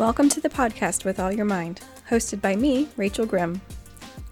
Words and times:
Welcome 0.00 0.30
to 0.30 0.40
the 0.40 0.48
podcast 0.48 1.04
with 1.04 1.20
All 1.20 1.30
Your 1.30 1.44
Mind, 1.44 1.82
hosted 2.08 2.40
by 2.40 2.56
me, 2.56 2.88
Rachel 2.96 3.26
Grimm. 3.26 3.60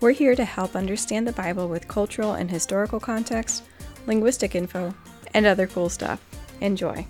We're 0.00 0.12
here 0.12 0.34
to 0.34 0.46
help 0.46 0.74
understand 0.74 1.28
the 1.28 1.32
Bible 1.32 1.68
with 1.68 1.86
cultural 1.86 2.32
and 2.32 2.50
historical 2.50 2.98
context, 2.98 3.64
linguistic 4.06 4.54
info, 4.54 4.94
and 5.34 5.44
other 5.44 5.66
cool 5.66 5.90
stuff. 5.90 6.24
Enjoy. 6.62 7.06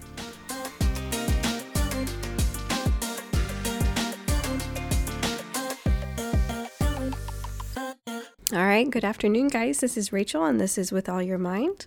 All 8.53 8.67
right, 8.67 8.91
good 8.91 9.05
afternoon, 9.05 9.47
guys. 9.47 9.79
This 9.79 9.97
is 9.97 10.13
Rachel, 10.13 10.45
and 10.45 10.61
this 10.61 10.77
is 10.77 10.91
With 10.91 11.09
All 11.09 11.23
Your 11.23 11.39
Mind. 11.39 11.87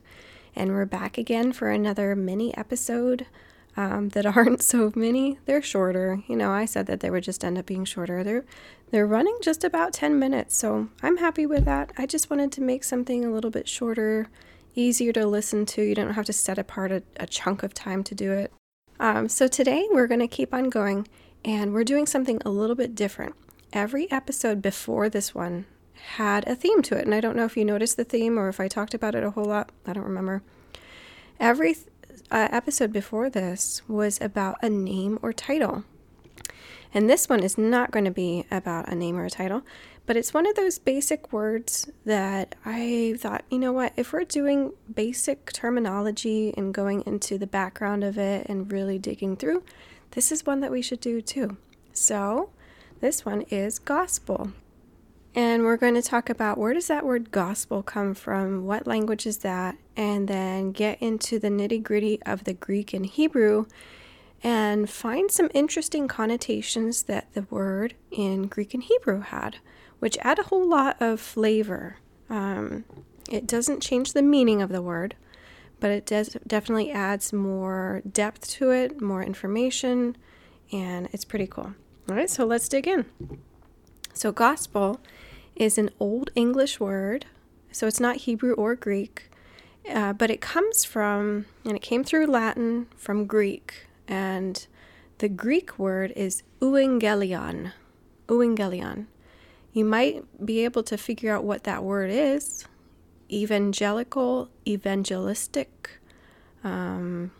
And 0.55 0.72
we're 0.72 0.85
back 0.85 1.17
again 1.17 1.52
for 1.52 1.69
another 1.69 2.16
mini 2.16 2.55
episode 2.58 3.25
um, 3.77 4.09
that 4.09 4.25
aren't 4.25 4.61
so 4.73 4.91
many. 4.95 5.38
They're 5.45 5.61
shorter. 5.61 6.23
You 6.27 6.35
know, 6.35 6.52
I 6.52 6.66
said 6.66 6.85
that 6.88 6.99
they 6.99 7.09
would 7.09 7.23
just 7.23 7.43
end 7.43 7.57
up 7.57 7.66
being 7.66 7.85
shorter. 7.85 8.23
They're 8.23 8.45
they're 8.91 9.07
running 9.07 9.38
just 9.41 9.63
about 9.63 9.94
10 9.94 10.20
minutes, 10.20 10.57
so 10.57 10.89
I'm 11.02 11.17
happy 11.17 11.45
with 11.45 11.63
that. 11.63 11.94
I 11.97 12.05
just 12.05 12.30
wanted 12.30 12.52
to 12.53 12.61
make 12.61 12.84
something 12.84 13.23
a 13.23 13.31
little 13.31 13.49
bit 13.49 13.70
shorter, 13.70 14.27
easier 14.75 15.13
to 15.13 15.25
listen 15.25 15.66
to. 15.67 15.81
You 15.81 15.95
don't 15.95 16.13
have 16.13 16.25
to 16.25 16.34
set 16.34 16.57
apart 16.57 16.91
a, 16.91 17.02
a 17.16 17.25
chunk 17.25 17.63
of 17.63 17.73
time 17.73 18.03
to 18.03 18.13
do 18.13 18.34
it. 18.34 18.52
Um, 18.99 19.30
so 19.30 19.47
today 19.47 19.88
we're 19.91 20.08
going 20.08 20.19
to 20.19 20.27
keep 20.27 20.53
on 20.53 20.69
going, 20.69 21.08
and 21.45 21.72
we're 21.73 21.85
doing 21.85 22.05
something 22.05 22.41
a 22.44 22.49
little 22.49 22.75
bit 22.75 22.94
different. 22.94 23.35
Every 23.72 24.11
episode 24.11 24.61
before 24.61 25.08
this 25.08 25.33
one 25.33 25.67
had 26.17 26.45
a 26.45 26.55
theme 26.55 26.81
to 26.83 26.97
it, 26.97 27.05
and 27.05 27.16
I 27.16 27.22
don't 27.22 27.38
know 27.38 27.45
if 27.45 27.55
you 27.55 27.63
noticed 27.63 27.95
the 27.95 28.03
theme 28.03 28.38
or 28.38 28.49
if 28.49 28.59
I 28.59 28.67
talked 28.67 28.94
about 28.94 29.16
it 29.16 29.23
a 29.23 29.31
whole 29.31 29.45
lot. 29.45 29.69
I 29.88 29.94
don't 29.94 30.03
remember. 30.03 30.44
Every 31.39 31.77
uh, 32.31 32.47
episode 32.51 32.91
before 32.93 33.29
this 33.29 33.81
was 33.87 34.19
about 34.21 34.57
a 34.61 34.69
name 34.69 35.19
or 35.21 35.33
title. 35.33 35.83
And 36.93 37.09
this 37.09 37.29
one 37.29 37.43
is 37.43 37.57
not 37.57 37.91
going 37.91 38.05
to 38.05 38.11
be 38.11 38.45
about 38.51 38.89
a 38.89 38.95
name 38.95 39.17
or 39.17 39.25
a 39.25 39.29
title, 39.29 39.63
but 40.05 40.17
it's 40.17 40.33
one 40.33 40.47
of 40.47 40.55
those 40.55 40.79
basic 40.79 41.31
words 41.31 41.89
that 42.05 42.55
I 42.65 43.15
thought, 43.17 43.45
you 43.49 43.59
know 43.59 43.71
what, 43.71 43.93
if 43.95 44.11
we're 44.11 44.23
doing 44.23 44.73
basic 44.93 45.53
terminology 45.53 46.53
and 46.57 46.73
going 46.73 47.03
into 47.05 47.37
the 47.37 47.47
background 47.47 48.03
of 48.03 48.17
it 48.17 48.47
and 48.49 48.71
really 48.71 48.97
digging 48.97 49.37
through, 49.37 49.63
this 50.11 50.31
is 50.31 50.45
one 50.45 50.59
that 50.61 50.71
we 50.71 50.81
should 50.81 50.99
do 50.99 51.21
too. 51.21 51.57
So, 51.93 52.49
this 52.99 53.25
one 53.25 53.43
is 53.43 53.79
gospel. 53.79 54.52
And 55.33 55.63
we're 55.63 55.77
going 55.77 55.93
to 55.93 56.01
talk 56.01 56.29
about 56.29 56.57
where 56.57 56.73
does 56.73 56.87
that 56.87 57.05
word 57.05 57.31
gospel 57.31 57.81
come 57.83 58.13
from? 58.13 58.65
What 58.65 58.85
language 58.85 59.25
is 59.25 59.37
that? 59.39 59.77
And 59.95 60.27
then 60.27 60.71
get 60.71 61.01
into 61.01 61.39
the 61.39 61.47
nitty 61.47 61.81
gritty 61.81 62.21
of 62.23 62.43
the 62.43 62.53
Greek 62.53 62.93
and 62.93 63.05
Hebrew 63.05 63.65
and 64.43 64.89
find 64.89 65.31
some 65.31 65.49
interesting 65.53 66.07
connotations 66.07 67.03
that 67.03 67.33
the 67.33 67.43
word 67.49 67.95
in 68.09 68.47
Greek 68.47 68.73
and 68.73 68.83
Hebrew 68.83 69.21
had, 69.21 69.57
which 69.99 70.17
add 70.21 70.39
a 70.39 70.43
whole 70.43 70.67
lot 70.67 70.97
of 70.99 71.21
flavor. 71.21 71.97
Um, 72.29 72.83
it 73.29 73.47
doesn't 73.47 73.81
change 73.81 74.13
the 74.13 74.23
meaning 74.23 74.61
of 74.61 74.69
the 74.69 74.81
word, 74.81 75.15
but 75.79 75.91
it 75.91 76.05
does 76.05 76.35
definitely 76.45 76.91
adds 76.91 77.31
more 77.31 78.02
depth 78.09 78.49
to 78.49 78.71
it, 78.71 78.99
more 78.99 79.23
information, 79.23 80.17
and 80.71 81.07
it's 81.11 81.25
pretty 81.25 81.47
cool. 81.47 81.73
All 82.09 82.15
right, 82.15 82.29
so 82.29 82.45
let's 82.45 82.67
dig 82.67 82.87
in. 82.87 83.05
So, 84.14 84.31
gospel 84.31 85.00
is 85.56 85.78
an 85.78 85.90
Old 86.00 86.30
English 86.36 86.80
word, 86.80 87.26
so 87.72 87.88
it's 87.88 88.00
not 88.00 88.17
Hebrew 88.17 88.54
or 88.54 88.76
Greek, 88.76 89.30
uh, 89.90 90.14
but 90.14 90.30
it 90.30 90.42
comes 90.42 90.84
from, 90.84 91.45
and 91.66 91.76
it 91.76 91.81
came 91.81 92.04
through 92.04 92.28
Latin 92.28 92.88
from 92.95 93.26
Greek, 93.26 93.88
and 94.08 94.66
the 95.20 95.30
Greek 95.30 95.77
word 95.77 96.14
is 96.16 96.44
euangelion. 96.60 97.73
Euangelion. 98.27 99.05
You 99.73 99.86
might 99.86 100.45
be 100.45 100.64
able 100.64 100.83
to 100.83 100.98
figure 100.98 101.33
out 101.33 101.44
what 101.44 101.64
that 101.64 101.83
word 101.83 102.10
is 102.11 102.66
evangelical, 103.32 104.50
evangelistic. 104.67 105.92
Um, 106.64 107.32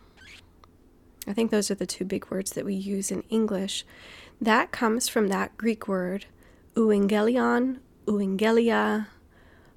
I 1.28 1.34
think 1.34 1.52
those 1.52 1.70
are 1.70 1.76
the 1.76 1.86
two 1.86 2.06
big 2.06 2.30
words 2.32 2.52
that 2.52 2.66
we 2.66 2.74
use 2.74 3.12
in 3.12 3.24
English. 3.30 3.86
That 4.40 4.72
comes 4.72 5.08
from 5.08 5.28
that 5.28 5.58
Greek 5.58 5.88
word, 5.88 6.26
euangelion 6.76 7.80
euangelia, 8.06 9.08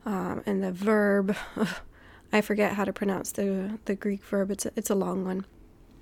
um, 0.04 0.42
and 0.46 0.62
the 0.62 0.72
verb. 0.72 1.36
I 2.32 2.40
forget 2.40 2.72
how 2.74 2.84
to 2.84 2.92
pronounce 2.92 3.32
the 3.32 3.78
the 3.84 3.94
Greek 3.94 4.24
verb. 4.24 4.50
It's 4.50 4.66
a, 4.66 4.72
it's 4.76 4.90
a 4.90 4.94
long 4.94 5.24
one. 5.24 5.46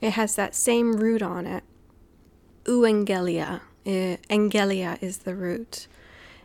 It 0.00 0.12
has 0.12 0.34
that 0.36 0.54
same 0.54 0.94
root 0.94 1.22
on 1.22 1.46
it. 1.46 1.64
Euangelia. 2.64 3.60
Angelia 3.84 5.02
is 5.02 5.18
the 5.18 5.34
root, 5.34 5.88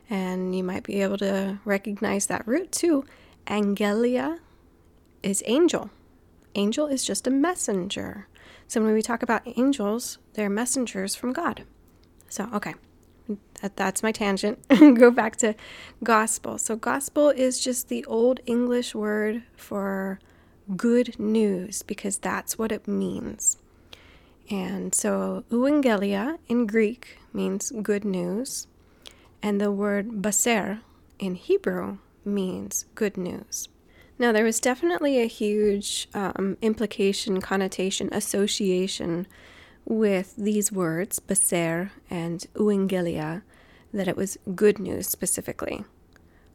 and 0.10 0.56
you 0.56 0.64
might 0.64 0.84
be 0.84 1.02
able 1.02 1.18
to 1.20 1.60
recognize 1.66 2.26
that 2.28 2.48
root 2.48 2.72
too. 2.72 3.06
Angelia 3.46 4.40
is 5.24 5.44
angel. 5.46 5.90
Angel 6.56 6.88
is 6.88 7.06
just 7.06 7.28
a 7.28 7.30
messenger. 7.30 8.28
So 8.68 8.82
when 8.82 8.94
we 8.94 9.02
talk 9.02 9.22
about 9.22 9.44
angels, 9.46 10.18
they're 10.34 10.50
messengers 10.50 11.16
from 11.16 11.32
God. 11.32 11.64
So, 12.28 12.50
okay 12.54 12.74
that, 13.62 13.76
that's 13.76 14.04
my 14.04 14.12
tangent. 14.12 14.60
Go 14.70 15.12
back 15.12 15.36
to 15.38 15.56
gospel. 16.04 16.58
So, 16.58 16.76
gospel 16.76 17.30
is 17.30 17.60
just 17.60 17.90
the 17.90 18.06
old 18.06 18.40
English 18.46 18.94
word 18.96 19.44
for 19.56 20.20
good 20.76 21.20
news 21.20 21.84
because 21.84 22.18
that's 22.18 22.58
what 22.58 22.72
it 22.72 22.88
means. 22.88 23.58
And 24.50 24.94
so, 24.96 25.44
euangelia 25.50 26.38
in 26.48 26.68
Greek 26.68 27.18
means 27.34 27.72
good 27.82 28.06
news, 28.06 28.68
and 29.42 29.60
the 29.60 29.72
word 29.72 30.22
baser 30.22 30.82
in 31.20 31.36
Hebrew 31.36 31.98
means 32.24 32.86
good 32.96 33.18
news. 33.18 33.70
Now, 34.20 34.32
there 34.32 34.44
was 34.44 34.60
definitely 34.60 35.20
a 35.20 35.28
huge 35.28 36.08
um, 36.14 36.58
implication, 36.62 37.40
connotation, 37.40 38.10
association 38.12 39.28
with 39.88 40.36
these 40.36 40.72
words, 40.72 41.20
Baser 41.20 41.92
and 42.10 42.46
Euangelia, 42.56 43.42
that 43.94 44.08
it 44.08 44.18
was 44.18 44.38
good 44.54 44.80
news 44.80 45.08
specifically. 45.08 45.86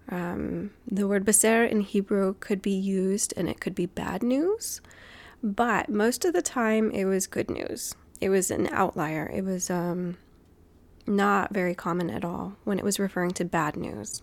Um, 0.08 0.70
the 0.86 1.08
word 1.08 1.24
Baser 1.24 1.64
in 1.64 1.80
Hebrew 1.80 2.34
could 2.40 2.60
be 2.60 2.74
used 2.74 3.32
and 3.36 3.48
it 3.48 3.60
could 3.60 3.74
be 3.74 3.86
bad 3.86 4.22
news, 4.22 4.82
but 5.42 5.88
most 5.88 6.24
of 6.26 6.34
the 6.34 6.42
time 6.42 6.90
it 6.90 7.06
was 7.06 7.26
good 7.26 7.50
news. 7.50 7.94
It 8.20 8.28
was 8.28 8.50
an 8.50 8.68
outlier. 8.70 9.30
It 9.32 9.44
was 9.44 9.70
um, 9.70 10.18
not 11.06 11.54
very 11.54 11.74
common 11.74 12.10
at 12.10 12.24
all 12.24 12.56
when 12.64 12.78
it 12.78 12.84
was 12.84 12.98
referring 12.98 13.32
to 13.32 13.44
bad 13.44 13.76
news. 13.76 14.22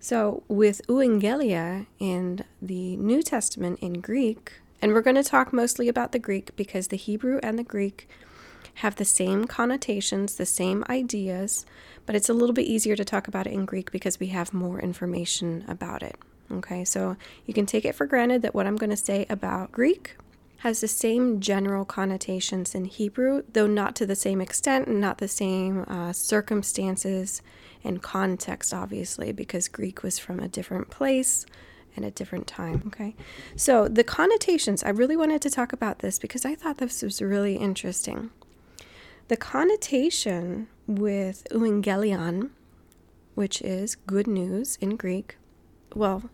So, 0.00 0.44
with 0.46 0.80
euangelia 0.86 1.86
in 1.98 2.44
the 2.62 2.96
New 2.96 3.20
Testament 3.20 3.80
in 3.80 3.94
Greek, 3.94 4.60
and 4.80 4.92
we're 4.92 5.02
going 5.02 5.16
to 5.16 5.24
talk 5.24 5.52
mostly 5.52 5.88
about 5.88 6.12
the 6.12 6.18
Greek 6.18 6.54
because 6.56 6.88
the 6.88 6.96
Hebrew 6.96 7.40
and 7.42 7.58
the 7.58 7.64
Greek 7.64 8.08
have 8.74 8.96
the 8.96 9.04
same 9.04 9.46
connotations, 9.46 10.36
the 10.36 10.46
same 10.46 10.84
ideas, 10.88 11.66
but 12.06 12.14
it's 12.14 12.28
a 12.28 12.34
little 12.34 12.54
bit 12.54 12.66
easier 12.66 12.94
to 12.94 13.04
talk 13.04 13.26
about 13.26 13.46
it 13.46 13.52
in 13.52 13.64
Greek 13.64 13.90
because 13.90 14.20
we 14.20 14.28
have 14.28 14.54
more 14.54 14.80
information 14.80 15.64
about 15.66 16.02
it. 16.02 16.16
Okay, 16.50 16.84
so 16.84 17.16
you 17.44 17.52
can 17.52 17.66
take 17.66 17.84
it 17.84 17.94
for 17.94 18.06
granted 18.06 18.42
that 18.42 18.54
what 18.54 18.66
I'm 18.66 18.76
going 18.76 18.90
to 18.90 18.96
say 18.96 19.26
about 19.28 19.72
Greek 19.72 20.16
has 20.58 20.80
the 20.80 20.88
same 20.88 21.40
general 21.40 21.84
connotations 21.84 22.74
in 22.74 22.84
Hebrew, 22.84 23.42
though 23.52 23.66
not 23.66 23.94
to 23.96 24.06
the 24.06 24.16
same 24.16 24.40
extent 24.40 24.88
and 24.88 25.00
not 25.00 25.18
the 25.18 25.28
same 25.28 25.84
uh, 25.88 26.12
circumstances 26.12 27.42
and 27.84 28.02
context, 28.02 28.72
obviously, 28.72 29.30
because 29.32 29.68
Greek 29.68 30.02
was 30.02 30.18
from 30.18 30.40
a 30.40 30.48
different 30.48 30.90
place 30.90 31.46
in 31.98 32.04
a 32.04 32.10
different 32.10 32.46
time. 32.46 32.82
Okay. 32.86 33.14
So, 33.56 33.88
the 33.88 34.04
connotations, 34.04 34.82
I 34.82 34.88
really 34.88 35.16
wanted 35.16 35.42
to 35.42 35.50
talk 35.50 35.72
about 35.72 35.98
this 35.98 36.18
because 36.18 36.46
I 36.46 36.54
thought 36.54 36.78
this 36.78 37.02
was 37.02 37.20
really 37.20 37.56
interesting. 37.56 38.30
The 39.28 39.36
connotation 39.36 40.68
with 40.86 41.46
euangelion, 41.50 42.50
which 43.34 43.60
is 43.60 43.94
good 43.94 44.26
news 44.26 44.78
in 44.80 44.96
Greek, 44.96 45.36
well, 45.94 46.30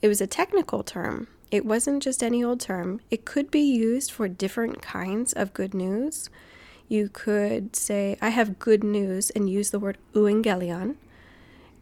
it 0.00 0.08
was 0.08 0.20
a 0.20 0.26
technical 0.26 0.82
term. 0.82 1.28
It 1.50 1.66
wasn't 1.66 2.02
just 2.02 2.22
any 2.22 2.42
old 2.42 2.60
term. 2.60 3.00
It 3.10 3.24
could 3.24 3.50
be 3.50 3.60
used 3.60 4.10
for 4.10 4.28
different 4.28 4.80
kinds 4.80 5.32
of 5.32 5.52
good 5.52 5.74
news. 5.74 6.30
You 6.88 7.10
could 7.12 7.76
say, 7.76 8.16
I 8.22 8.30
have 8.30 8.58
good 8.58 8.82
news, 8.82 9.30
and 9.30 9.50
use 9.50 9.70
the 9.70 9.78
word 9.78 9.98
euangelion 10.14 10.96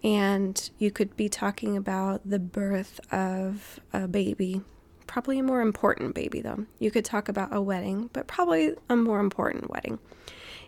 and 0.03 0.71
you 0.79 0.91
could 0.91 1.17
be 1.17 1.29
talking 1.29 1.77
about 1.77 2.29
the 2.29 2.39
birth 2.39 3.01
of 3.13 3.81
a 3.93 4.07
baby, 4.07 4.63
probably 5.07 5.39
a 5.39 5.43
more 5.43 5.61
important 5.61 6.15
baby, 6.15 6.41
though. 6.41 6.67
You 6.79 6.91
could 6.91 7.05
talk 7.05 7.29
about 7.29 7.55
a 7.55 7.61
wedding, 7.61 8.11
but 8.13 8.27
probably 8.27 8.75
a 8.89 8.97
more 8.97 9.21
important 9.21 9.71
wedding. 9.71 9.99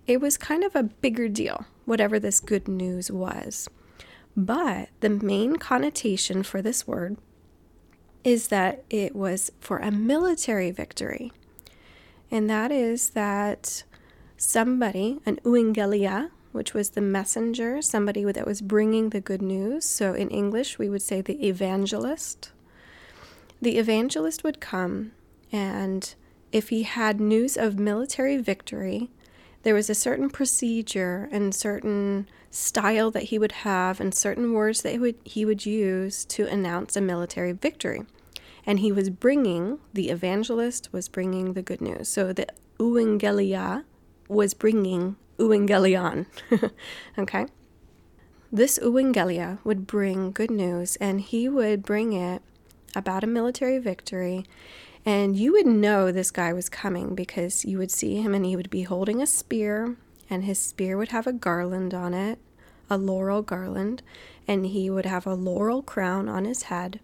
It 0.07 0.21
was 0.21 0.37
kind 0.37 0.65
of 0.65 0.75
a 0.75 0.83
bigger 0.83 1.29
deal, 1.29 1.67
whatever 1.85 2.19
this 2.19 2.41
good 2.41 2.67
news 2.67 3.11
was. 3.11 3.69
But 4.37 4.89
the 5.01 5.11
main 5.11 5.57
connotation 5.57 6.43
for 6.43 6.63
this 6.63 6.87
word 6.87 7.17
is 8.25 8.49
that 8.49 8.85
it 8.91 9.15
was 9.15 9.51
for 9.61 9.79
a 9.79 9.91
military 9.91 10.71
victory. 10.71 11.33
And 12.31 12.49
that 12.49 12.71
is 12.71 13.11
that 13.11 13.85
somebody, 14.37 15.21
an 15.27 15.37
euangelia, 15.45 16.31
which 16.53 16.75
was 16.75 16.91
the 16.91 17.01
messenger, 17.01 17.81
somebody 17.81 18.25
that 18.25 18.47
was 18.47 18.61
bringing 18.61 19.11
the 19.11 19.21
good 19.21 19.43
news. 19.43 19.85
So 19.85 20.15
in 20.15 20.29
English, 20.31 20.79
we 20.79 20.89
would 20.89 21.03
say 21.03 21.21
the 21.21 21.47
evangelist. 21.47 22.53
The 23.63 23.79
evangelist 23.79 24.43
would 24.43 24.61
come, 24.61 25.13
and 25.53 26.15
if 26.53 26.71
he 26.71 26.83
had 26.83 27.21
news 27.21 27.57
of 27.57 27.79
military 27.79 28.39
victory, 28.39 29.11
there 29.63 29.75
was 29.75 29.91
a 29.91 29.95
certain 29.95 30.31
procedure 30.31 31.29
and 31.31 31.55
certain 31.55 32.29
style 32.51 33.11
that 33.11 33.25
he 33.25 33.39
would 33.39 33.53
have 33.53 34.01
and 34.01 34.15
certain 34.15 34.53
words 34.53 34.83
that 34.83 34.93
he 34.93 34.99
would, 34.99 35.17
he 35.25 35.45
would 35.45 35.67
use 35.67 36.25
to 36.25 36.47
announce 36.47 36.97
a 36.97 37.01
military 37.01 37.53
victory. 37.53 38.03
And 38.67 38.81
he 38.81 38.93
was 38.93 39.11
bringing, 39.11 39.79
the 39.93 40.11
evangelist 40.11 40.93
was 40.93 41.09
bringing 41.09 41.53
the 41.53 41.63
good 41.63 41.81
news. 41.81 42.09
So 42.09 42.33
the 42.33 42.47
euangelia 42.79 43.85
was 44.29 44.55
bringing 44.55 45.17
euangelion. 45.41 46.27
okay? 47.19 47.47
This 48.53 48.79
euangelia 48.79 49.59
would 49.65 49.87
bring 49.87 50.33
good 50.33 50.51
news, 50.51 50.97
and 50.97 51.21
he 51.21 51.49
would 51.49 51.83
bring 51.83 52.13
it 52.13 52.43
about 52.95 53.25
a 53.25 53.29
military 53.29 53.79
victory. 53.79 54.45
And 55.07 55.37
you 55.37 55.53
would 55.53 55.67
know 55.67 56.13
this 56.13 56.31
guy 56.31 56.53
was 56.53 56.69
coming 56.69 57.15
because 57.15 57.65
you 57.65 57.79
would 57.79 57.91
see 57.91 58.21
him 58.21 58.35
and 58.35 58.45
he 58.45 58.57
would 58.57 58.69
be 58.69 58.83
holding 58.83 59.23
a 59.23 59.27
spear, 59.27 59.97
and 60.29 60.45
his 60.45 60.59
spear 60.59 60.97
would 60.97 61.09
have 61.09 61.27
a 61.27 61.33
garland 61.33 61.95
on 61.95 62.13
it, 62.13 62.39
a 62.91 62.99
laurel 62.99 63.43
garland, 63.43 64.03
and 64.47 64.67
he 64.67 64.91
would 64.91 65.07
have 65.07 65.27
a 65.27 65.35
laurel 65.35 65.83
crown 65.83 66.29
on 66.29 66.45
his 66.45 66.65
head. 66.65 67.01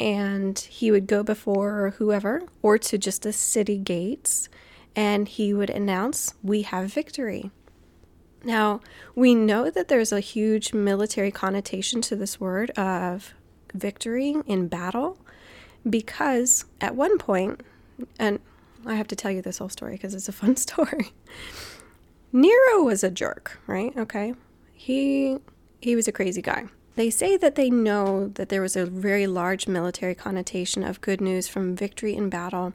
And 0.00 0.58
he 0.58 0.90
would 0.90 1.06
go 1.06 1.22
before 1.22 1.94
whoever 1.98 2.42
or 2.62 2.76
to 2.78 2.98
just 2.98 3.22
the 3.22 3.32
city 3.32 3.78
gates 3.78 4.48
and 4.96 5.28
he 5.28 5.52
would 5.52 5.70
announce, 5.70 6.34
We 6.42 6.62
have 6.62 6.92
victory. 6.92 7.50
Now, 8.42 8.80
we 9.14 9.34
know 9.34 9.70
that 9.70 9.88
there's 9.88 10.12
a 10.12 10.20
huge 10.20 10.72
military 10.72 11.30
connotation 11.30 12.00
to 12.02 12.16
this 12.16 12.40
word 12.40 12.70
of 12.70 13.34
victory 13.74 14.36
in 14.46 14.68
battle 14.68 15.18
because 15.88 16.64
at 16.80 16.96
one 16.96 17.18
point, 17.18 17.60
and 18.18 18.40
I 18.86 18.94
have 18.94 19.08
to 19.08 19.16
tell 19.16 19.30
you 19.30 19.42
this 19.42 19.58
whole 19.58 19.68
story 19.68 19.92
because 19.92 20.14
it's 20.14 20.28
a 20.28 20.32
fun 20.32 20.56
story. 20.68 21.12
Nero 22.32 22.82
was 22.82 23.04
a 23.04 23.10
jerk, 23.10 23.60
right? 23.66 23.96
Okay. 23.96 24.34
He 24.72 25.38
he 25.80 25.94
was 25.94 26.08
a 26.08 26.12
crazy 26.12 26.42
guy. 26.42 26.64
They 26.94 27.10
say 27.10 27.36
that 27.36 27.56
they 27.56 27.68
know 27.68 28.28
that 28.28 28.48
there 28.48 28.62
was 28.62 28.76
a 28.76 28.86
very 28.86 29.26
large 29.26 29.68
military 29.68 30.14
connotation 30.14 30.82
of 30.82 31.00
good 31.00 31.20
news 31.20 31.46
from 31.46 31.76
victory 31.76 32.14
in 32.14 32.30
battle 32.30 32.72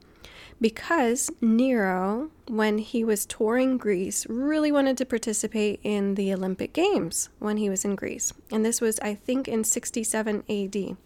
because 0.61 1.31
Nero, 1.41 2.29
when 2.47 2.77
he 2.77 3.03
was 3.03 3.25
touring 3.25 3.77
Greece, 3.77 4.27
really 4.29 4.71
wanted 4.71 4.95
to 4.99 5.05
participate 5.05 5.79
in 5.83 6.15
the 6.15 6.31
Olympic 6.31 6.71
Games 6.71 7.29
when 7.39 7.57
he 7.57 7.69
was 7.69 7.83
in 7.83 7.95
Greece. 7.95 8.31
And 8.51 8.63
this 8.63 8.79
was, 8.79 8.99
I 8.99 9.15
think, 9.15 9.47
in 9.47 9.63
67 9.63 10.43
AD. 10.47 10.97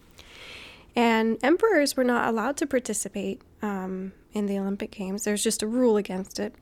And 0.94 1.38
emperors 1.42 1.96
were 1.96 2.04
not 2.04 2.28
allowed 2.28 2.56
to 2.58 2.66
participate 2.66 3.40
um, 3.62 4.12
in 4.32 4.46
the 4.46 4.58
Olympic 4.58 4.90
Games, 4.90 5.24
there's 5.24 5.42
just 5.42 5.62
a 5.62 5.66
rule 5.66 5.96
against 5.96 6.38
it. 6.38 6.54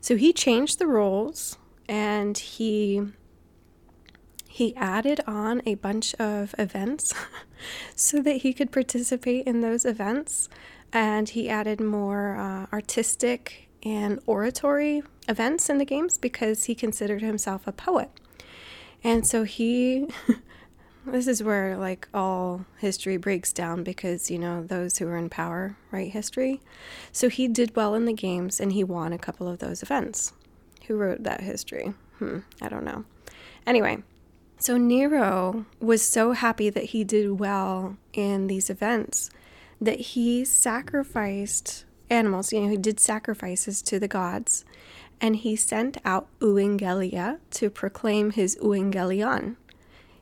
So 0.00 0.16
he 0.16 0.32
changed 0.32 0.80
the 0.80 0.88
rules 0.88 1.56
and 1.88 2.36
he 2.36 3.02
he 4.48 4.76
added 4.76 5.20
on 5.26 5.62
a 5.64 5.76
bunch 5.76 6.14
of 6.16 6.54
events 6.58 7.14
so 7.96 8.20
that 8.20 8.38
he 8.38 8.52
could 8.52 8.70
participate 8.70 9.46
in 9.46 9.62
those 9.62 9.86
events 9.86 10.48
and 10.92 11.30
he 11.30 11.48
added 11.48 11.80
more 11.80 12.36
uh, 12.36 12.66
artistic 12.72 13.68
and 13.82 14.20
oratory 14.26 15.02
events 15.28 15.68
in 15.70 15.78
the 15.78 15.84
games 15.84 16.18
because 16.18 16.64
he 16.64 16.74
considered 16.74 17.22
himself 17.22 17.66
a 17.66 17.72
poet. 17.72 18.10
And 19.02 19.26
so 19.26 19.44
he, 19.44 20.08
this 21.06 21.26
is 21.26 21.42
where 21.42 21.76
like 21.76 22.08
all 22.12 22.66
history 22.78 23.16
breaks 23.16 23.52
down 23.52 23.82
because, 23.82 24.30
you 24.30 24.38
know, 24.38 24.62
those 24.62 24.98
who 24.98 25.08
are 25.08 25.16
in 25.16 25.30
power 25.30 25.76
write 25.90 26.12
history. 26.12 26.60
So 27.10 27.28
he 27.28 27.48
did 27.48 27.74
well 27.74 27.94
in 27.94 28.04
the 28.04 28.12
games 28.12 28.60
and 28.60 28.72
he 28.72 28.84
won 28.84 29.12
a 29.12 29.18
couple 29.18 29.48
of 29.48 29.58
those 29.58 29.82
events. 29.82 30.32
Who 30.86 30.96
wrote 30.96 31.22
that 31.24 31.40
history? 31.40 31.94
Hmm, 32.18 32.40
I 32.60 32.68
don't 32.68 32.84
know. 32.84 33.04
Anyway, 33.66 34.02
so 34.58 34.76
Nero 34.76 35.66
was 35.80 36.02
so 36.02 36.32
happy 36.32 36.70
that 36.70 36.84
he 36.84 37.02
did 37.02 37.40
well 37.40 37.96
in 38.12 38.46
these 38.46 38.70
events 38.70 39.30
that 39.82 40.00
he 40.00 40.44
sacrificed 40.44 41.84
animals, 42.08 42.52
you 42.52 42.60
know, 42.60 42.68
he 42.68 42.76
did 42.76 43.00
sacrifices 43.00 43.82
to 43.82 43.98
the 43.98 44.08
gods, 44.08 44.64
and 45.20 45.36
he 45.36 45.56
sent 45.56 45.96
out 46.04 46.28
euangelia 46.40 47.38
to 47.50 47.68
proclaim 47.70 48.30
his 48.30 48.56
euangelion. 48.62 49.56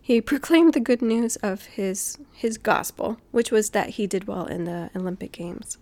He 0.01 0.21
proclaimed 0.21 0.73
the 0.73 0.81
good 0.81 1.03
news 1.03 1.37
of 1.37 1.67
his 1.67 2.19
his 2.33 2.57
gospel, 2.59 3.19
which 3.31 3.51
was 3.51 3.71
that 3.71 3.91
he 3.91 4.07
did 4.07 4.27
well 4.27 4.47
in 4.47 4.65
the 4.65 4.91
Olympic 4.97 5.33
Games. 5.33 5.79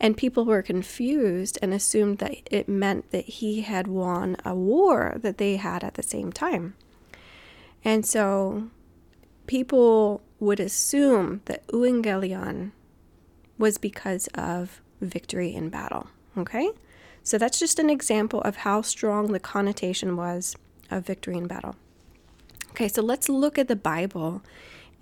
And 0.00 0.16
people 0.16 0.46
were 0.46 0.62
confused 0.62 1.58
and 1.60 1.74
assumed 1.74 2.18
that 2.18 2.34
it 2.50 2.68
meant 2.68 3.10
that 3.10 3.26
he 3.26 3.60
had 3.60 3.86
won 3.86 4.36
a 4.44 4.54
war 4.54 5.16
that 5.18 5.38
they 5.38 5.56
had 5.56 5.84
at 5.84 5.94
the 5.94 6.02
same 6.02 6.32
time. 6.32 6.74
And 7.84 8.06
so 8.06 8.68
people 9.46 10.22
would 10.40 10.60
assume 10.60 11.42
that 11.44 11.66
euangelion 11.68 12.72
was 13.58 13.78
because 13.78 14.28
of 14.34 14.80
victory 15.00 15.54
in 15.54 15.68
battle. 15.68 16.08
Okay? 16.36 16.70
So 17.22 17.38
that's 17.38 17.58
just 17.58 17.78
an 17.78 17.90
example 17.90 18.40
of 18.42 18.56
how 18.56 18.82
strong 18.82 19.32
the 19.32 19.40
connotation 19.40 20.16
was 20.16 20.56
of 20.90 21.06
victory 21.06 21.36
in 21.36 21.46
battle. 21.46 21.76
Okay, 22.70 22.88
so 22.88 23.02
let's 23.02 23.28
look 23.28 23.58
at 23.58 23.68
the 23.68 23.76
Bible 23.76 24.42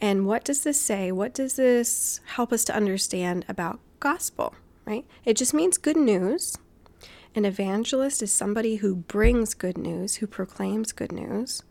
and 0.00 0.26
what 0.26 0.44
does 0.44 0.62
this 0.62 0.80
say? 0.80 1.12
What 1.12 1.34
does 1.34 1.56
this 1.56 2.20
help 2.24 2.52
us 2.52 2.64
to 2.64 2.74
understand 2.74 3.44
about 3.48 3.80
gospel, 4.00 4.54
right? 4.86 5.04
It 5.24 5.36
just 5.36 5.52
means 5.52 5.76
good 5.76 5.96
news. 5.96 6.56
An 7.34 7.44
evangelist 7.44 8.22
is 8.22 8.32
somebody 8.32 8.76
who 8.76 8.96
brings 8.96 9.54
good 9.54 9.76
news, 9.76 10.16
who 10.16 10.26
proclaims 10.26 10.92
good 10.92 11.12
news. 11.12 11.62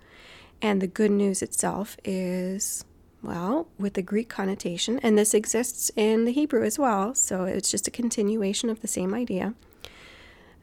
And 0.62 0.82
the 0.82 0.88
good 0.88 1.12
news 1.12 1.42
itself 1.42 1.98
is 2.04 2.86
well, 3.22 3.68
with 3.78 3.96
the 3.96 4.02
Greek 4.02 4.30
connotation, 4.30 5.00
and 5.00 5.18
this 5.18 5.34
exists 5.34 5.92
in 5.96 6.26
the 6.26 6.32
Hebrew 6.32 6.64
as 6.64 6.80
well, 6.80 7.14
so 7.14 7.44
it's 7.44 7.70
just 7.70 7.88
a 7.88 7.92
continuation 7.92 8.70
of 8.70 8.82
the 8.82 8.88
same 8.88 9.14
idea. 9.14 9.54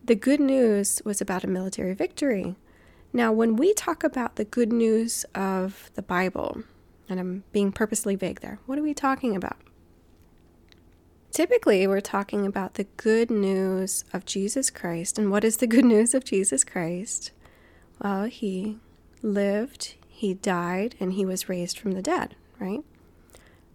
The 0.02 0.14
good 0.14 0.40
news 0.40 1.02
was 1.04 1.20
about 1.20 1.44
a 1.44 1.48
military 1.48 1.92
victory. 1.92 2.56
Now, 3.12 3.32
when 3.32 3.56
we 3.56 3.74
talk 3.74 4.02
about 4.04 4.36
the 4.36 4.44
good 4.44 4.72
news 4.72 5.24
of 5.34 5.90
the 5.94 6.02
Bible, 6.02 6.62
and 7.08 7.20
I'm 7.20 7.44
being 7.52 7.72
purposely 7.72 8.16
vague 8.16 8.40
there, 8.40 8.58
what 8.66 8.78
are 8.78 8.82
we 8.82 8.94
talking 8.94 9.36
about? 9.36 9.56
Typically, 11.30 11.86
we're 11.86 12.00
talking 12.00 12.46
about 12.46 12.74
the 12.74 12.86
good 12.96 13.30
news 13.30 14.04
of 14.14 14.24
Jesus 14.24 14.70
Christ. 14.70 15.18
And 15.18 15.30
what 15.30 15.44
is 15.44 15.58
the 15.58 15.66
good 15.66 15.84
news 15.84 16.14
of 16.14 16.24
Jesus 16.24 16.64
Christ? 16.64 17.32
Well, 18.02 18.24
he 18.24 18.78
lived, 19.20 19.96
he 20.08 20.32
died, 20.32 20.94
and 20.98 21.12
he 21.12 21.26
was 21.26 21.48
raised 21.48 21.78
from 21.78 21.92
the 21.92 22.00
dead 22.00 22.36
right? 22.58 22.80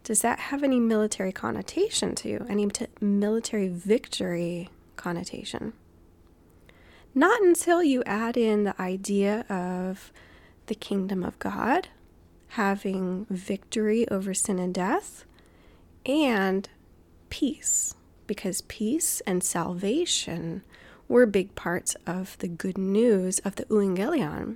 Does 0.03 0.21
that 0.21 0.39
have 0.39 0.63
any 0.63 0.79
military 0.79 1.31
connotation 1.31 2.15
to 2.15 2.29
you? 2.29 2.45
Any 2.49 2.67
t- 2.67 2.87
military 2.99 3.67
victory 3.67 4.69
connotation? 4.95 5.73
Not 7.13 7.41
until 7.41 7.83
you 7.83 8.03
add 8.05 8.37
in 8.37 8.63
the 8.63 8.81
idea 8.81 9.41
of 9.49 10.11
the 10.67 10.75
kingdom 10.75 11.23
of 11.23 11.37
God, 11.39 11.89
having 12.49 13.27
victory 13.29 14.07
over 14.09 14.33
sin 14.33 14.59
and 14.59 14.73
death, 14.73 15.25
and 16.05 16.67
peace, 17.29 17.95
because 18.27 18.61
peace 18.61 19.21
and 19.27 19.43
salvation 19.43 20.63
were 21.07 21.25
big 21.25 21.53
parts 21.55 21.95
of 22.07 22.37
the 22.39 22.47
good 22.47 22.77
news 22.77 23.39
of 23.39 23.55
the 23.57 23.65
Evangelion. 23.65 24.55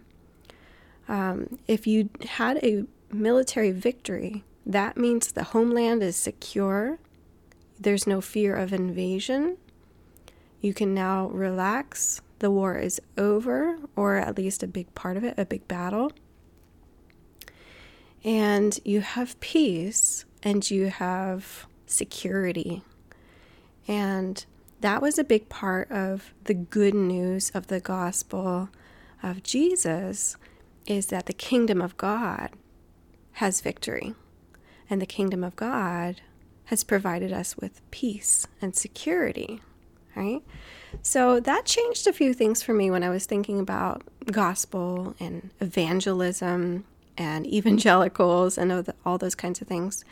Um, 1.08 1.60
if 1.68 1.86
you 1.86 2.10
had 2.30 2.58
a 2.64 2.86
military 3.20 3.72
victory, 3.72 4.44
that 4.66 4.98
means 4.98 5.32
the 5.32 5.44
homeland 5.44 6.02
is 6.02 6.16
secure. 6.16 7.00
There's 7.80 8.08
no 8.08 8.22
fear 8.22 8.56
of 8.56 8.74
invasion. 8.74 9.58
You 10.62 10.74
can 10.74 10.94
now 10.94 11.28
relax. 11.28 12.22
The 12.40 12.52
war 12.52 12.78
is 12.78 13.02
over, 13.18 13.78
or 13.96 14.18
at 14.18 14.38
least 14.38 14.64
a 14.64 14.68
big 14.68 14.94
part 14.96 15.18
of 15.18 15.24
it, 15.24 15.36
a 15.38 15.46
big 15.46 15.68
battle. 15.68 16.12
And 18.24 18.80
you 18.84 19.02
have 19.02 19.40
peace 19.40 20.26
and 20.42 20.70
you 20.70 20.88
have 20.88 21.68
security. 21.86 22.82
And 23.88 24.44
that 24.82 25.02
was 25.02 25.20
a 25.20 25.24
big 25.24 25.48
part 25.50 25.90
of 25.92 26.34
the 26.46 26.54
good 26.54 26.96
news 26.96 27.52
of 27.52 27.68
the 27.68 27.80
gospel 27.80 28.70
of 29.22 29.44
Jesus 29.44 30.38
is 30.88 31.08
that 31.08 31.26
the 31.26 31.34
kingdom 31.34 31.82
of 31.82 31.98
God 31.98 32.50
has 33.36 33.62
victory, 33.62 34.14
and 34.90 35.02
the 35.02 35.06
kingdom 35.06 35.44
of 35.44 35.56
God 35.56 36.22
has 36.66 36.84
provided 36.84 37.32
us 37.32 37.58
with 37.58 37.82
peace 37.92 38.48
and 38.62 38.76
security. 38.76 39.62
right? 40.16 40.42
So 41.02 41.40
that 41.42 41.66
changed 41.66 42.08
a 42.08 42.14
few 42.14 42.34
things 42.34 42.64
for 42.64 42.74
me 42.74 42.90
when 42.90 43.04
I 43.04 43.10
was 43.10 43.26
thinking 43.26 43.60
about 43.60 44.04
gospel 44.32 45.16
and 45.20 45.52
evangelism 45.60 46.86
and 47.18 47.46
evangelicals 47.54 48.58
and 48.58 48.94
all 49.06 49.18
those 49.18 49.36
kinds 49.36 49.62
of 49.62 49.68
things. 49.68 50.06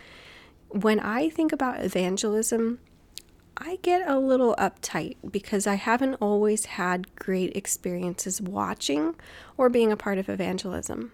When 0.70 1.00
I 1.00 1.30
think 1.30 1.51
about 1.53 1.84
evangelism, 1.84 2.80
I 3.56 3.77
get 3.84 4.08
a 4.08 4.18
little 4.18 4.56
uptight 4.56 5.18
because 5.32 5.68
I 5.68 5.75
haven't 5.75 6.15
always 6.15 6.65
had 6.65 7.15
great 7.15 7.56
experiences 7.56 8.42
watching 8.42 9.15
or 9.58 9.70
being 9.70 9.92
a 9.92 9.98
part 9.98 10.18
of 10.18 10.27
evangelism. 10.27 11.12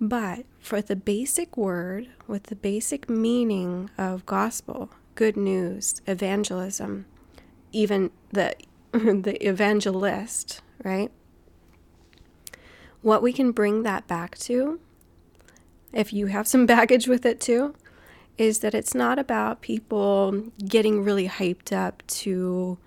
But 0.00 0.44
for 0.60 0.80
the 0.80 0.96
basic 0.96 1.56
word, 1.56 2.08
with 2.26 2.44
the 2.44 2.56
basic 2.56 3.08
meaning 3.10 3.90
of 3.98 4.26
gospel, 4.26 4.90
good 5.14 5.36
news, 5.36 6.00
evangelism, 6.06 7.06
even 7.72 8.10
the 8.30 8.54
the 8.92 9.36
evangelist, 9.46 10.62
right? 10.82 11.10
What 13.02 13.22
we 13.22 13.32
can 13.32 13.52
bring 13.52 13.82
that 13.82 14.06
back 14.06 14.38
to, 14.38 14.80
if 15.92 16.12
you 16.12 16.26
have 16.26 16.48
some 16.48 16.66
baggage 16.76 17.08
with 17.08 17.26
it 17.26 17.40
too, 17.40 17.74
is 18.38 18.60
that 18.60 18.74
it's 18.74 18.94
not 18.94 19.18
about 19.18 19.60
people 19.60 20.44
getting 20.64 21.02
really 21.02 21.28
hyped 21.28 21.72
up 21.72 22.06
to 22.06 22.78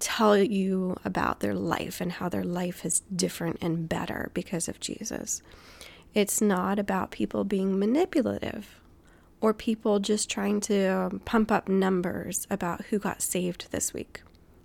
tell 0.00 0.36
you 0.36 0.96
about 1.04 1.40
their 1.40 1.54
life 1.54 2.00
and 2.00 2.12
how 2.12 2.28
their 2.28 2.44
life 2.44 2.84
is 2.84 3.00
different 3.14 3.56
and 3.62 3.88
better 3.88 4.30
because 4.34 4.68
of 4.68 4.80
Jesus. 4.80 5.40
It's 6.14 6.40
not 6.40 6.78
about 6.78 7.10
people 7.10 7.44
being 7.44 7.78
manipulative 7.78 8.80
or 9.40 9.52
people 9.52 9.98
just 9.98 10.30
trying 10.30 10.60
to 10.60 10.86
um, 10.86 11.18
pump 11.24 11.50
up 11.50 11.68
numbers 11.68 12.46
about 12.50 12.86
who 12.86 12.98
got 12.98 13.20
saved 13.20 13.70
this 13.70 13.92
week. 13.92 14.22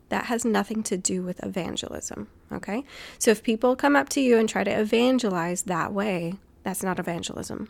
That 0.09 0.25
has 0.25 0.45
nothing 0.45 0.83
to 0.83 0.97
do 0.97 1.21
with 1.21 1.43
evangelism, 1.43 2.27
okay? 2.51 2.83
So 3.17 3.31
if 3.31 3.43
people 3.43 3.75
come 3.75 3.95
up 3.95 4.09
to 4.09 4.21
you 4.21 4.37
and 4.37 4.47
try 4.47 4.63
to 4.63 4.71
evangelize 4.71 5.63
that 5.63 5.91
way, 5.91 6.35
that's 6.63 6.83
not 6.83 6.99
evangelism. 6.99 7.69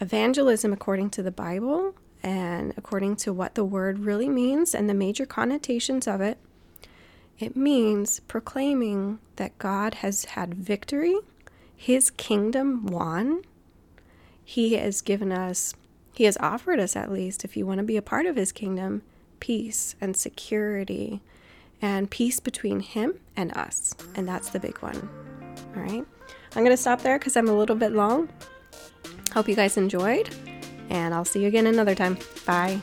Evangelism, 0.00 0.72
according 0.72 1.10
to 1.10 1.22
the 1.22 1.30
Bible 1.30 1.94
and 2.22 2.72
according 2.76 3.16
to 3.16 3.32
what 3.32 3.54
the 3.54 3.64
word 3.64 4.00
really 4.00 4.28
means 4.28 4.74
and 4.74 4.88
the 4.88 4.94
major 4.94 5.26
connotations 5.26 6.06
of 6.06 6.20
it, 6.20 6.38
it 7.38 7.56
means 7.56 8.20
proclaiming 8.20 9.18
that 9.36 9.58
God 9.58 9.94
has 9.96 10.24
had 10.24 10.54
victory, 10.54 11.16
His 11.80 12.10
kingdom 12.10 12.84
won. 12.84 13.40
He 14.44 14.74
has 14.74 15.00
given 15.00 15.32
us, 15.32 15.72
He 16.12 16.24
has 16.24 16.36
offered 16.38 16.78
us 16.78 16.94
at 16.94 17.10
least, 17.10 17.42
if 17.42 17.56
you 17.56 17.64
want 17.64 17.78
to 17.78 17.84
be 17.84 17.96
a 17.96 18.02
part 18.02 18.26
of 18.26 18.36
His 18.36 18.52
kingdom, 18.52 19.00
peace 19.40 19.96
and 19.98 20.14
security 20.14 21.22
and 21.80 22.10
peace 22.10 22.38
between 22.38 22.80
Him 22.80 23.14
and 23.34 23.56
us. 23.56 23.94
And 24.14 24.28
that's 24.28 24.50
the 24.50 24.60
big 24.60 24.76
one. 24.80 25.08
All 25.74 25.82
right. 25.82 26.04
I'm 26.54 26.62
going 26.62 26.66
to 26.66 26.76
stop 26.76 27.00
there 27.00 27.18
because 27.18 27.34
I'm 27.34 27.48
a 27.48 27.56
little 27.56 27.76
bit 27.76 27.92
long. 27.92 28.28
Hope 29.32 29.48
you 29.48 29.56
guys 29.56 29.78
enjoyed, 29.78 30.28
and 30.90 31.14
I'll 31.14 31.24
see 31.24 31.40
you 31.40 31.48
again 31.48 31.66
another 31.66 31.94
time. 31.94 32.18
Bye. 32.44 32.78